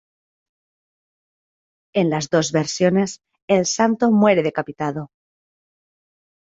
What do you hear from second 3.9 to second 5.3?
muere decapitado.